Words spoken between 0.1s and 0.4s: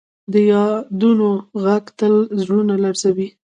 د